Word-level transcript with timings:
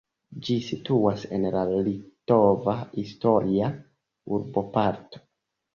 Ĝi 0.45 0.53
situas 0.67 1.25
en 1.37 1.45
la 1.57 1.63
litova 1.89 2.75
historia 2.97 3.73
urboparto. 4.39 5.25